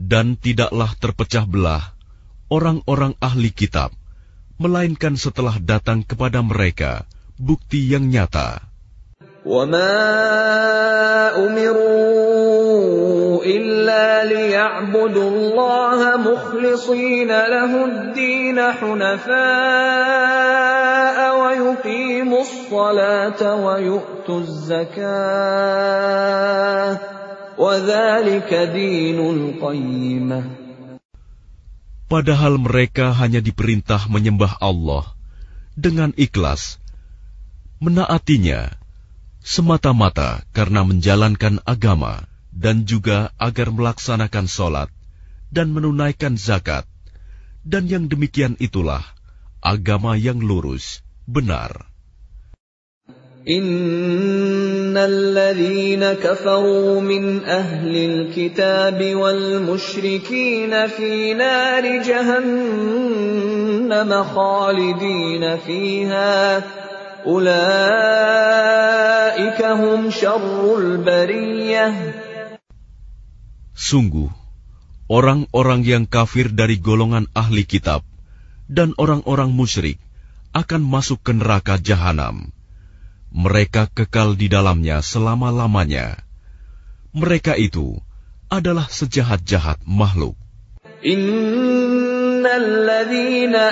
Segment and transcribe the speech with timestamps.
[0.00, 1.94] dan tidaklah terpecah belah
[2.50, 3.90] orang-orang ahli kitab
[4.60, 7.08] melainkan setelah datang kepada mereka
[7.40, 8.70] bukti yang nyata
[9.40, 9.96] وما
[11.46, 19.30] أمروا إلا ليعبدوا الله مخلصين له الدين حنفاء
[21.40, 25.10] ويقيموا الصلاة ويؤتوا الزكاة
[27.58, 30.42] وذلك دين القيمة
[32.15, 35.03] Padahal mereka hanya diperintah menyembah Allah
[35.75, 36.79] dengan ikhlas,
[37.83, 38.71] menaatinya
[39.43, 42.23] semata-mata karena menjalankan agama
[42.55, 44.87] dan juga agar melaksanakan sholat
[45.51, 46.87] dan menunaikan zakat.
[47.67, 49.03] Dan yang demikian itulah
[49.59, 51.83] agama yang lurus, benar.
[53.48, 63.30] إن الذين كفروا من أهل الكتاب والمشركين في نار جهنم
[64.24, 66.62] خالدين فيها
[67.26, 67.60] أولئك
[69.62, 71.94] هم شر البرية
[73.80, 74.28] Sungguh,
[75.08, 78.04] orang-orang yang kafir dari golongan ahli kitab
[78.68, 79.96] dan orang-orang musyrik
[80.52, 82.52] akan masuk ke neraka jahanam.
[83.35, 86.23] mereka kekal di dalamnya selama-lamanya.
[87.11, 87.99] Mereka itu
[88.47, 90.39] adalah sejahat-jahat makhluk.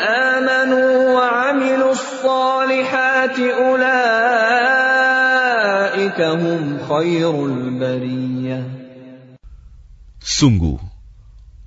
[0.00, 0.80] Amanu
[1.12, 1.52] wa.
[10.20, 10.80] Sungguh,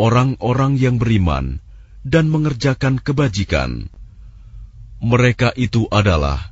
[0.00, 1.60] orang-orang yang beriman
[2.08, 3.92] dan mengerjakan kebajikan,
[5.04, 6.51] mereka itu adalah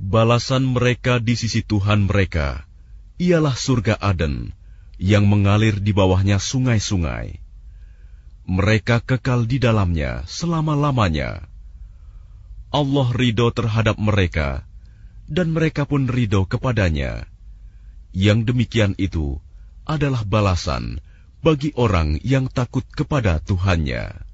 [0.00, 2.64] Balasan mereka di sisi Tuhan mereka
[3.20, 4.56] ialah surga Aden
[4.96, 7.36] yang mengalir di bawahnya sungai-sungai.
[8.48, 11.44] Mereka kekal di dalamnya selama-lamanya.
[12.72, 14.64] Allah ridho terhadap mereka,
[15.28, 17.28] dan mereka pun ridho kepadanya.
[18.16, 19.36] Yang demikian itu
[19.84, 21.04] adalah balasan
[21.44, 24.24] bagi orang yang takut kepada Tuhannya.